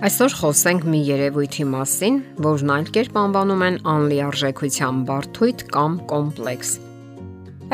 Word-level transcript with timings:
Այսօր 0.00 0.32
խոսենք 0.32 0.84
մի 0.88 0.98
երևույթի 1.04 1.64
մասին, 1.68 2.14
որն 2.40 2.70
այլ 2.72 2.86
կերպ 2.96 3.16
անվանում 3.20 3.64
են 3.66 3.74
անլիարժեքության 3.92 5.02
բարդույթ 5.10 5.64
կամ 5.74 5.98
կոմպլեքս։ 6.12 6.70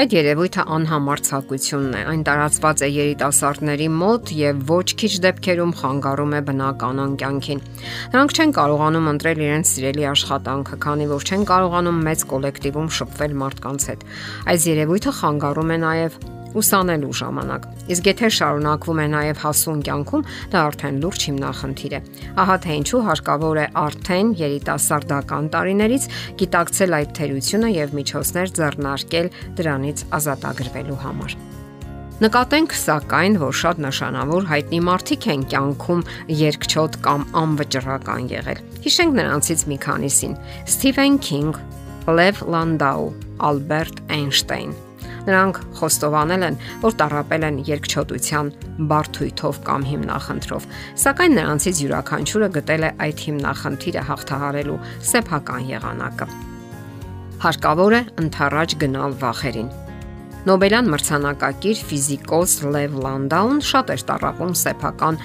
Այդ 0.02 0.16
երևույթը 0.16 0.64
անհամարցակությունն 0.76 1.94
է։ 1.94 2.02
Այն 2.10 2.24
տարածված 2.26 2.82
է 2.82 2.90
երիտասարդների 2.96 3.88
մոտ 4.02 4.34
եւ 4.42 4.66
ոչ 4.74 4.88
քիչ 5.06 5.12
դեպքերում 5.22 5.74
խանգարում 5.78 6.34
է 6.34 6.40
բնականon 6.50 7.16
կյանքին։ 7.22 7.64
Նրանք 8.10 8.34
չեն 8.36 8.54
կարողանում 8.58 9.10
ընտրել 9.14 9.42
իրենց 9.46 9.74
սիրելի 9.76 10.08
աշխատանքը, 10.10 10.80
քանի 10.82 11.12
որ 11.14 11.30
չեն 11.30 11.50
կարողանում 11.54 12.06
մեծ 12.10 12.30
կոլեկտիվում 12.34 12.94
շփվել 12.98 13.42
մարդկանց 13.46 13.92
հետ։ 13.92 14.08
Այս 14.50 14.72
երևույթը 14.74 15.20
խանգարում 15.22 15.70
է 15.76 15.78
նաեւ 15.86 16.24
ուսանելու 16.60 17.14
ժամանակ։ 17.20 17.66
Իսկ 17.94 18.08
եթե 18.10 18.30
շարունակվում 18.36 19.00
է 19.02 19.06
նաև 19.14 19.42
հասուն 19.44 19.82
կյանքում, 19.86 20.24
դա 20.52 20.62
արդեն 20.66 21.00
լուրջ 21.04 21.26
հիմնախնդիր 21.30 21.96
է։ 21.96 22.00
Ահա 22.42 22.56
թե 22.66 22.78
ինչու 22.80 23.02
հարկավոր 23.06 23.60
է 23.62 23.66
արդեն 23.86 24.32
երիտասարդական 24.40 25.50
տարիներից 25.56 26.08
գիտակցել 26.42 26.96
այդ 27.00 27.12
թերությունը 27.20 27.70
եւ 27.76 27.94
միջոցներ 28.00 28.56
ձեռնարկել 28.60 29.30
դրանից 29.60 30.06
ազատագրվելու 30.20 31.02
համար։ 31.06 31.36
Նկատենք 32.16 32.72
սակայն, 32.80 33.34
որ 33.42 33.56
շատ 33.60 33.80
նշանավոր 33.84 34.46
հայտնի 34.48 34.78
մարդիկ 34.86 35.26
են 35.34 35.42
կյանքում 35.52 36.00
երկչոտ 36.38 36.96
կամ 37.04 37.26
անվճռական 37.42 38.30
եղել։ 38.32 38.62
Հիշենք 38.86 39.20
նրանցից 39.20 39.66
մի 39.68 39.78
քանիսին. 39.84 40.40
Սթիվեն 40.64 41.20
Քինգ, 41.28 41.60
Լև 42.16 42.42
Լանդաու, 42.56 43.14
Ալբերտ 43.52 44.04
Էյնշտեյն 44.16 44.76
Նրանք 45.26 45.60
խոստովանել 45.78 46.46
են, 46.46 46.58
որ 46.82 46.96
տարապել 47.02 47.46
են 47.46 47.56
երկչոտության 47.66 48.50
բարթույթով 48.90 49.58
կամ 49.66 49.86
հիմնախնդրով, 49.90 50.68
սակայն 51.06 51.36
նրանցից 51.40 51.80
յուրաքանչյուրը 51.86 52.50
գտել 52.56 52.86
է 52.86 52.92
այդ 53.06 53.24
հիմնախնդիրը 53.26 54.04
հաղթահարելու 54.10 54.78
սեփական 55.10 55.66
եղանակը։ 55.72 56.30
Հարկավոր 57.46 57.96
է 57.96 58.00
ընթառաջ 58.22 58.78
գնալ 58.80 59.18
վախերին 59.20 59.74
Նոբելյան 60.46 60.88
մրցանակակիր 60.92 61.78
ֆիզիկոս 61.88 62.52
Լև 62.70 62.92
Լանդաուն 63.02 63.56
շատ 63.66 63.88
էր 63.90 64.02
տարապում 64.06 64.52
սեփական 64.60 65.16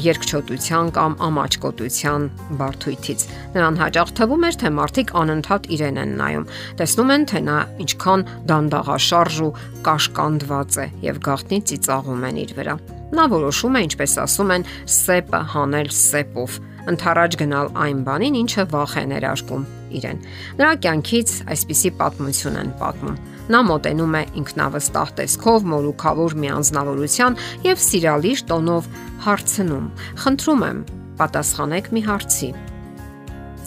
երկչոտության 0.00 0.92
կամ 0.96 1.16
ամաչկոտության 1.26 2.22
բարդույթից։ 2.56 3.24
Նրան 3.52 3.76
հաճախ 3.82 4.12
թվում 4.16 4.46
էր, 4.48 4.56
թե 4.62 4.70
մարդիկ 4.78 5.12
անընդհատ 5.22 5.68
իրեն 5.76 6.00
են 6.02 6.14
նայում, 6.22 6.46
տեսնում 6.80 7.12
են, 7.12 7.26
թե 7.28 7.42
նա 7.52 7.58
ինչքան 7.84 8.24
դանդաղաշարժ 8.48 9.36
ու 9.44 9.50
կաշկանդված 9.92 10.80
է 10.80 10.86
եւ 11.04 11.20
գաղտնի 11.28 11.58
ծիծաղում 11.68 12.24
են 12.32 12.40
իր 12.46 12.56
վրա։ 12.56 12.76
Նա 13.12 13.26
որոշում 13.28 13.76
է, 13.76 13.84
ինչպես 13.92 14.16
ասում 14.24 14.54
են, 14.56 14.64
սեպը 14.88 15.42
հանել 15.52 15.92
սեպով, 16.00 16.56
ընթառաջ 16.92 17.36
գնալ 17.44 17.68
այն 17.76 18.00
բանին, 18.08 18.40
ինչը 18.40 18.64
վախ 18.72 18.96
է 18.96 19.04
ներարկում 19.12 19.68
իրեն։ 20.00 20.24
Նրա 20.62 20.72
կյանքից 20.86 21.36
այսպիսի 21.52 21.92
պատմություն 22.00 22.58
են 22.62 22.74
պատմում 22.80 23.20
Նա 23.50 23.60
մոտենում 23.66 24.12
է 24.14 24.22
ինքնավստահ 24.38 25.08
տեսքով 25.18 25.64
մորուքավոր 25.72 26.34
մի 26.38 26.50
անznավորության 26.56 27.38
եւ 27.66 27.80
սիրալիր 27.82 28.42
տոնով 28.52 28.90
հարցնում. 29.24 29.88
«Խնդրում 30.22 30.62
եմ, 30.68 30.78
պատասխանեք 31.18 31.90
մի 31.96 32.02
հարցի»։ 32.06 32.50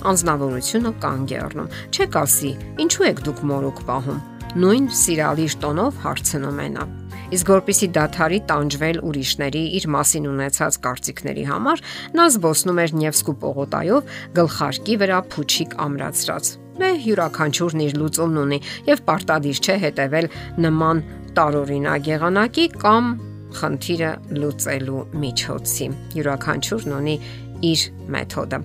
Անznավորությունը 0.06 0.92
կանգ 1.04 1.36
է 1.36 1.38
առնում։ 1.44 1.70
Չեք 1.92 2.18
ասի, 2.24 2.52
ինչու 2.86 3.08
եք 3.10 3.22
դուք 3.28 3.40
մորուք 3.52 3.80
պահում։ 3.90 4.20
Նույն 4.56 4.86
սիրալիր 4.96 5.56
տոնով 5.66 6.02
հարցնում 6.06 6.60
է 6.64 6.68
նա։ 6.76 6.86
Իսկ 7.36 7.50
որpիսի 7.52 7.88
դաթարի 8.00 8.40
տանջվել 8.48 9.00
ուրիշների 9.10 9.64
իր 9.82 9.88
մասին 9.96 10.30
ունեցած 10.32 10.78
կարծիքների 10.86 11.48
համար, 11.52 11.82
նա 12.16 12.28
զբոսնում 12.36 12.84
էր 12.86 12.94
Նևսկու 13.02 13.40
պողոտայով 13.44 14.14
գլխարկի 14.40 15.02
վրա 15.04 15.20
փուչիկ 15.36 15.76
ամրացրած 15.90 16.54
Դե 16.76 16.90
յուրաքանչյուրն 17.06 17.84
իր 17.86 17.94
լուծումն 18.02 18.42
ունի 18.42 18.60
եւ 18.90 19.04
պարտադիր 19.08 19.62
չէ 19.64 19.78
հետեւել 19.86 20.28
նման 20.66 21.02
տարօրինակ 21.38 22.10
եղանակի 22.12 22.66
կամ 22.84 23.10
խնդիրը 23.56 24.12
լուծելու 24.42 25.04
միջոցի։ 25.24 25.90
Յուրաքանչյուրն 26.20 26.96
ունի 27.00 27.16
իր 27.72 27.88
մեթոդը։ 28.16 28.62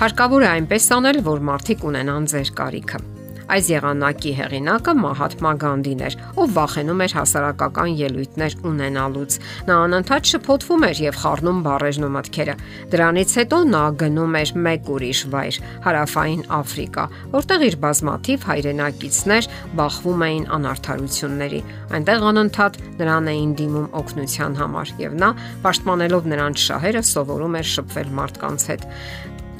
Հարկավոր 0.00 0.44
է 0.46 0.52
այնպես 0.56 0.90
անել, 0.96 1.22
որ 1.28 1.48
մարդիկ 1.50 1.88
ունենան 1.90 2.28
ձեր 2.32 2.52
կարիքը։ 2.60 3.00
Այս 3.50 3.68
եղանակի 3.72 4.32
հեղինակը 4.38 4.92
Մահատմա 5.00 5.52
Գանդին 5.60 6.02
էր, 6.06 6.16
ով 6.38 6.52
վախենում 6.54 7.00
էր 7.04 7.14
հասարակական 7.18 7.94
ելույթներ 8.00 8.54
ունենալուց։ 8.70 9.36
Նա 9.66 9.78
անընդհատ 9.86 10.30
շփոթվում 10.30 10.86
էր 10.90 11.00
եւ 11.04 11.18
խառնում 11.20 11.58
բարեժն 11.66 12.06
ու 12.06 12.12
մտքերը։ 12.14 12.54
Դրանից 12.94 13.34
հետո 13.40 13.58
նա 13.70 13.82
գնում 14.00 14.36
էր 14.40 14.52
մեկ 14.66 14.90
ուրիշ 14.94 15.22
վայր՝ 15.34 15.58
հարավային 15.86 16.44
Աֆրիկա, 16.60 17.04
որտեղ 17.34 17.64
իր 17.70 17.76
բազմաթիվ 17.84 18.46
հայրենակիցներ 18.50 19.50
բախվում 19.80 20.24
էին 20.30 20.44
անարթարությունների։ 20.60 21.60
Այնտեղ 21.90 22.26
անընդհատ 22.30 22.78
նրան 23.00 23.30
էին 23.34 23.52
դիմում 23.60 23.88
օգնության 24.00 24.58
համար 24.60 24.94
եւ 25.00 25.18
նա 25.20 25.30
պաշտպանելով 25.64 26.30
նրանց 26.30 26.64
շահերը 26.70 27.02
սովորում 27.10 27.58
էր 27.60 27.70
շփվել 27.74 28.14
մարդկանց 28.20 28.66
հետ։ 28.70 28.86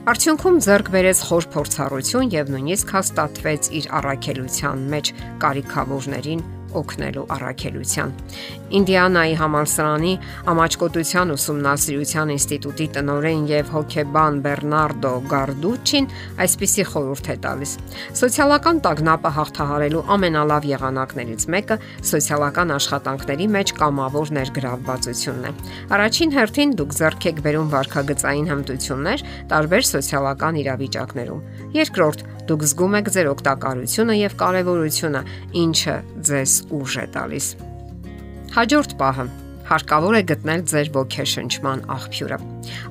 Արդյունքում 0.08 0.54
ձեռք 0.64 0.86
բերեց 0.94 1.18
խոր 1.28 1.46
փորձառություն 1.52 2.30
եւ 2.32 2.52
նույնիսկ 2.54 2.92
հաստատվեց 2.96 3.66
իր 3.80 3.88
առաքելության 3.98 4.86
մեջ 4.94 5.10
կարիքավորներին 5.42 6.44
օգնելու 6.80 7.26
առաքելության։ 7.34 8.12
Ինդիանայի 8.70 9.32
համալսարանի 9.40 10.12
ամաչկոտության 10.50 11.32
ուսումնասիրության 11.34 12.32
ինստիտուտի 12.36 12.86
տնօրեն 12.94 13.40
եւ 13.50 13.72
հոկեբան 13.74 14.36
Բեռնարդո 14.44 15.12
Գարդուչին 15.30 16.06
այսպիսի 16.44 16.84
խորհուրդ 16.90 17.30
է 17.30 17.36
տալիս. 17.46 17.72
Սոցիալական 18.20 18.76
տագնապը 18.86 19.30
հաղթահարելու 19.40 20.04
ամենալավ 20.14 20.68
եղանակներից 20.70 21.46
մեկը 21.50 21.78
սոցիալական 22.10 22.74
աշխատանքների 22.78 23.46
մեջ 23.58 23.74
կամավոր 23.80 24.32
ներգրավվածությունն 24.38 25.50
է։ 25.50 25.52
Առաջին 25.98 26.34
հերթին 26.38 26.74
դուք 26.78 26.94
ձեռք 27.00 27.26
եք 27.30 27.42
բերում 27.50 27.70
վարքագծային 27.74 28.50
հմտություններ 28.54 29.24
տարբեր 29.50 29.84
սոցիալական 29.90 30.60
իրավիճակներում։ 30.62 31.42
Երկրորդ, 31.80 32.24
դուք 32.50 32.64
զգում 32.70 32.94
եք 33.00 33.10
ձեր 33.14 33.28
օգտակարությունը 33.30 34.14
եւ 34.20 34.32
կարեւորությունը, 34.40 35.20
ինչը 35.60 35.96
ձեզ 36.30 36.56
ուժ 36.80 36.98
է 37.04 37.06
տալիս։ 37.14 37.46
Հաջորդ 38.56 38.96
պահը 39.00 39.26
հարկավոր 39.70 40.14
է 40.18 40.22
գտնել 40.26 40.62
ձեր 40.70 40.88
ոգեշնչման 40.96 41.82
աղբյուրը։ 41.94 42.38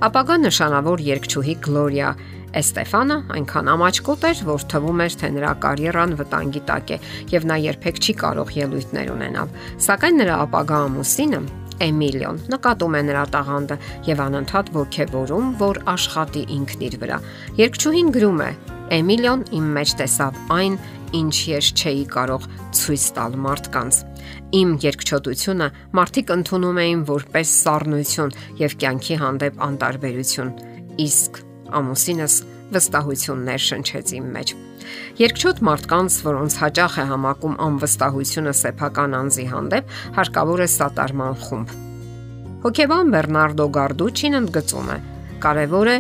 Ապագա 0.08 0.36
նշանավոր 0.46 1.02
երկչուհի 1.10 1.56
Գլորիա 1.66 2.12
Էստեֆանը 2.60 3.18
այնքան 3.36 3.72
ամաչկոտ 3.76 4.24
էր, 4.30 4.40
որ 4.48 4.64
թվում 4.72 5.04
էր, 5.06 5.18
թե 5.22 5.30
նրա 5.36 5.52
կարիերան 5.66 6.16
վտանգի 6.24 6.62
տակ 6.70 6.94
է 6.96 6.98
եւ 7.36 7.48
նա 7.52 7.58
երբեք 7.68 8.00
չի 8.00 8.16
կարող 8.24 8.54
ելույթներ 8.58 9.12
ունենալ։ 9.14 9.52
Սակայն 9.86 10.20
նրա 10.24 10.38
ապագա 10.48 10.80
ամուսինը 10.88 11.42
Էմիլիոն 11.80 12.40
նկատում 12.52 12.96
է 13.00 13.02
նրա 13.08 13.22
տաղանդը 13.34 13.76
եւ 14.10 14.22
անընդհատ 14.26 14.72
ողջևորում, 14.76 15.52
որ 15.62 15.80
աշխատի 15.94 16.42
ինքն 16.58 16.84
իր 16.90 16.98
վրա։ 17.04 17.20
Երկչուհին 17.60 18.12
գրում 18.18 18.42
է. 18.44 18.50
Էմիլիոն 19.00 19.46
իմ 19.60 19.70
մեջ 19.78 19.94
տեսավ 20.02 20.40
այն, 20.58 20.76
ինչ 21.16 21.36
ես 21.50 21.72
չէի 21.80 22.06
կարող 22.14 22.46
ցույց 22.80 23.06
տալ 23.18 23.36
մարդկանց։ 23.46 24.00
Իմ 24.60 24.72
երկչոտությունը 24.84 25.68
մարդիկ 26.00 26.34
ընդունում 26.36 26.80
էին 26.84 27.04
որպես 27.10 27.54
սառնություն 27.64 28.34
եւ 28.60 28.76
կյանքի 28.84 29.20
հանդեպ 29.24 29.62
անտարբերություն։ 29.70 30.52
Իսկ 31.06 31.40
ամուսինս 31.80 32.36
վստահություններ 32.74 33.64
շնչեց 33.66 34.14
իմ 34.20 34.28
մեջ։ 34.36 34.54
Երկչոտ 35.20 35.62
մարդկանց, 35.70 36.18
որոնց 36.26 36.58
հաճախ 36.64 36.94
է 37.00 37.06
համակում 37.10 37.58
անվստահությունը 37.66 38.54
սեփական 38.60 39.18
անձի 39.20 39.46
հանդեպ, 39.54 39.98
հարկավոր 40.18 40.64
է 40.66 40.70
սատարման 40.76 41.36
խումբ։ 41.46 41.76
Հոկեբան 42.64 43.12
Բեռնարդո 43.16 43.68
Գարդուչին 43.80 44.40
ընդգծում 44.40 44.90
է. 44.96 44.98
կարևոր 45.40 45.90
է 45.90 45.98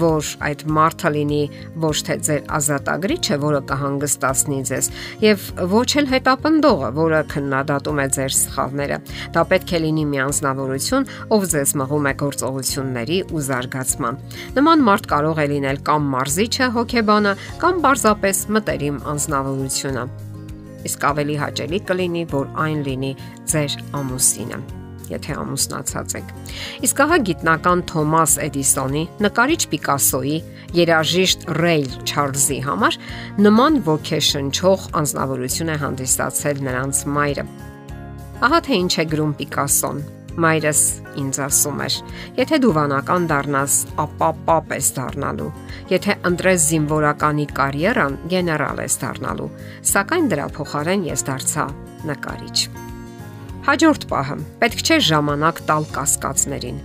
որ 0.00 0.30
այդ 0.48 0.64
մարդը 0.76 1.10
լինի 1.14 1.40
ոչ 1.84 1.94
թե 2.08 2.16
ձեր 2.28 2.42
ազատագրիչը, 2.58 3.38
որը 3.44 3.60
կհանգստացնի 3.70 4.60
ձեզ, 4.70 4.90
եւ 5.24 5.46
ոչ 5.74 5.88
էլ 6.00 6.10
հետապնդողը, 6.14 6.90
որը 6.98 7.22
քննադատում 7.34 8.02
է 8.04 8.06
ձեր 8.18 8.36
սխալները։ 8.40 9.00
Դա 9.34 9.46
պետք 9.54 9.74
է 9.74 9.80
լինի 9.84 10.04
մի 10.12 10.22
անznավորություն, 10.24 11.08
ով 11.34 11.48
ձեզ 11.54 11.74
մղում 11.80 12.08
է 12.10 12.14
գործողությունների 12.24 13.18
ու 13.34 13.44
զարգացման։ 13.48 14.20
Նման 14.60 14.86
մարդ 14.90 15.10
կարող 15.14 15.42
է 15.44 15.48
լինել 15.54 15.82
կամ 15.88 16.08
մարզիչը, 16.14 16.70
հոգեբանը, 16.78 17.34
կամ 17.64 17.82
պարզապես 17.84 18.46
մտերիմ 18.58 19.02
անznավորությունը 19.14 20.06
իսկ 20.84 21.04
ավելի 21.08 21.36
հաճելի 21.40 21.82
կլինի, 21.88 22.24
որ 22.36 22.54
այն 22.68 22.86
լինի 22.88 23.12
ձեր 23.48 23.78
ամուսինը 24.04 24.83
եթե 25.10 25.36
ամուսնացած 25.42 26.16
եք։ 26.20 26.32
Իսկ 26.88 27.02
ահա 27.04 27.18
գիտնական 27.28 27.84
Թոմաս 27.90 28.36
Էդիսոնի, 28.44 29.04
նկարիչ 29.24 29.60
Պիկասոյի, 29.74 30.38
երաժիշտ 30.78 31.46
Ռեյ 31.60 31.86
Չարլզի 32.08 32.58
համար 32.64 32.98
նման 33.44 33.78
ոգեշնչող 33.86 34.88
անznավորություն 35.02 35.72
է 35.74 35.78
հանդիսացել 35.84 36.66
նրանց 36.68 37.04
մայրը։ 37.14 37.46
Ահա 38.44 38.60
թե 38.66 38.78
ինչ 38.84 38.92
է 38.98 39.04
գրում 39.14 39.34
Պիկասոն։ 39.38 40.04
Մայրս 40.34 40.80
ինձ 41.22 41.36
ասում 41.44 41.82
էր. 41.84 41.96
Եթե 42.40 42.56
դու 42.64 42.72
վանական 42.74 43.28
դառնաս, 43.30 43.76
ապա 44.02 44.30
պապ 44.48 44.72
ես 44.74 44.88
դառնալու։ 44.96 45.50
Եթե 45.94 46.16
ընտրես 46.30 46.64
զինվորականի 46.72 47.46
կարիերան, 47.60 48.16
գեներալ 48.32 48.82
ես 48.82 48.98
դառնալու։ 49.04 49.52
Սակայն 49.92 50.32
դրա 50.34 50.48
փոխարեն 50.58 51.06
ես 51.12 51.24
դարձա 51.30 51.68
նկարիչ։ 52.10 52.58
Հաջորդ 53.64 54.02
պահը՝ 54.10 54.34
պետք 54.60 54.80
չէ 54.84 54.96
ժամանակ 55.06 55.60
տալ 55.64 55.86
կասկածներին։ 55.94 56.80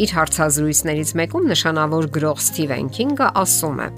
Իր 0.00 0.12
հարցազրույցներից 0.16 1.10
մեկում 1.20 1.48
նշանավոր 1.50 2.06
գրող 2.14 2.40
Սթիվեն 2.40 2.88
Քինգը 2.96 3.28
ասում 3.42 3.82
է. 3.84 3.88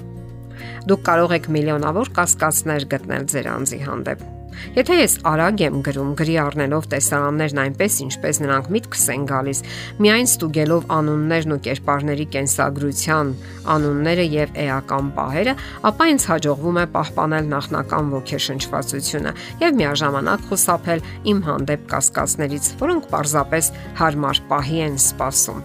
Դուք 0.91 1.05
կարող 1.07 1.35
եք 1.39 1.47
միլիոնավոր 1.55 2.11
կասկածներ 2.19 2.87
գտնել 2.91 3.29
ձեր 3.31 3.51
անձի 3.55 3.79
հանդեպ, 3.85 4.25
Եթե 4.75 4.97
ես 4.99 5.15
արագ 5.29 5.63
եմ 5.65 5.77
գրում, 5.87 6.13
գրի 6.19 6.37
առնելով 6.45 6.87
տեսարաններն 6.95 7.61
այնպես, 7.65 7.99
ինչպես 8.05 8.41
նրանք 8.45 8.71
միտքս 8.75 9.05
են 9.15 9.27
գալիս, 9.31 9.61
միայն 10.05 10.29
ստուգելով 10.31 10.89
անուններն 10.97 11.55
ու 11.55 11.61
կերպարների 11.69 12.27
կենսագրության, 12.35 13.33
անունները 13.75 14.27
եւ 14.35 14.59
էական 14.65 15.13
պահերը, 15.19 15.55
ապա 15.91 16.09
ինձ 16.15 16.27
հաջողվում 16.33 16.81
է 16.81 16.87
պահպանել 16.95 17.53
նախնական 17.55 18.11
ոգեշնչվածությունը 18.15 19.35
եւ 19.65 19.79
միաժամանակ 19.85 20.49
խուսափել 20.51 21.07
իմ 21.35 21.45
հանդեպ 21.49 21.87
կասկածներից, 21.95 22.73
որոնք 22.83 23.09
պարզապես 23.15 23.73
հարմար 24.03 24.43
պահի 24.51 24.85
են 24.89 25.01
սպասում։ 25.05 25.65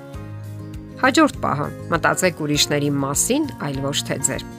Հաջորդ 1.00 1.38
պահը՝ 1.40 1.68
մտածեք 1.96 2.42
ուրիշների 2.44 2.90
մասին, 3.08 3.52
այլ 3.70 3.84
ոչ 3.88 4.00
թե 4.10 4.24
ձեր 4.28 4.50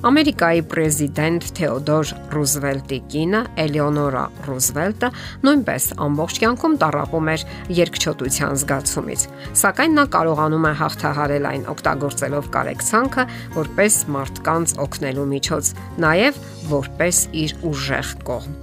Ամերիկայի 0.00 0.62
պրեզիդենտ 0.72 1.46
Թեոդոր 1.58 2.10
Ռուզվելտի 2.32 2.98
կինը 3.12 3.40
Էլեոնորա 3.60 4.22
Ռուզվելտը 4.46 5.10
նույնպես 5.44 5.88
ամբողջ 6.06 6.38
կյանքում 6.40 6.76
տարապում 6.80 7.28
էր 7.32 7.44
երկչոտության 7.76 8.56
զգացումից, 8.62 9.26
սակայն 9.60 10.00
նա 10.00 10.06
կարողանում 10.16 10.64
է 10.70 10.72
հաղթահարել 10.80 11.50
այն 11.50 11.68
օգտագործելով 11.74 12.50
կարեկցանքը 12.56 13.26
որպես 13.60 14.00
մարդկանց 14.16 14.74
օգնելու 14.88 15.28
միջոց, 15.36 15.70
նաև 16.08 16.42
որպես 16.72 17.22
իր 17.44 17.56
ուժեղ 17.74 18.16
կողմ։ 18.32 18.58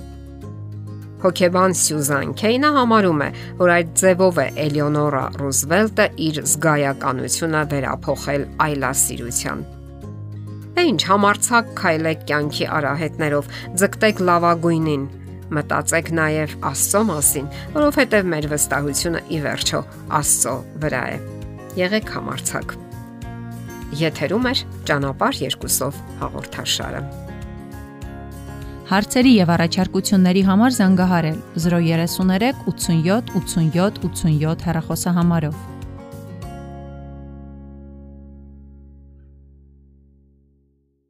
Հոկեբան 1.21 1.73
Սյուզան 1.77 2.35
Քեյնը 2.37 2.75
համարում 2.81 3.23
է, 3.25 3.31
որ 3.61 3.77
այդ 3.77 3.95
ձևով 4.01 4.41
է 4.41 4.49
Էլեոնորա 4.67 5.23
Ռուզվելտը 5.37 6.11
իր 6.27 6.43
զգայականությունը 6.57 7.65
վերափոխել 7.73 8.45
այլասիրության 8.67 9.67
Թե 10.77 10.83
ինչ 10.85 10.99
համարցակ 11.09 11.69
քայլեք 11.73 12.19
կյանքի 12.29 12.65
արահետներով, 12.69 13.47
ձգտեք 13.81 14.19
լավագույնին, 14.27 15.05
մտածեք 15.57 16.09
նաև 16.13 16.51
Աստծո 16.69 16.99
մասին, 17.07 17.47
որովհետև 17.73 18.27
մեր 18.33 18.47
վստահությունը 18.51 19.21
ի 19.33 19.39
վերջո 19.47 19.79
Աստծո 20.19 20.53
վրա 20.83 20.99
է։ 21.15 21.15
Եղեք 21.81 22.11
համարցակ։ 22.13 22.75
Եթերում 24.03 24.45
է 24.45 24.53
ճանապարհ 24.91 25.39
երկուսով 25.47 25.97
հաղորդաշարը։ 26.19 27.01
Հարցերի 28.91 29.31
եւ 29.33 29.53
առաջարկությունների 29.55 30.45
համար 30.51 30.77
զանգահարել 30.77 31.41
033 31.65 32.53
87 32.69 33.33
87 33.41 33.99
87 34.05 34.69
հեռախոսահամարով։ 34.69 35.57